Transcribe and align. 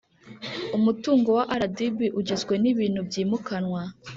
Umutungo 0.77 1.29
wa 1.37 1.43
rdb 1.61 1.97
ugizwe 2.19 2.53
n 2.63 2.65
ibintu 2.71 2.99
byimukanwa 3.07 3.81